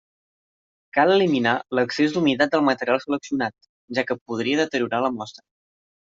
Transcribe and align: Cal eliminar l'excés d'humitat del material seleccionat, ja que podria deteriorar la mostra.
Cal 0.97 1.11
eliminar 1.15 1.51
l'excés 1.79 2.15
d'humitat 2.15 2.55
del 2.55 2.63
material 2.69 3.01
seleccionat, 3.03 3.55
ja 3.99 4.05
que 4.13 4.17
podria 4.31 4.57
deteriorar 4.63 5.03
la 5.05 5.13
mostra. 5.19 5.45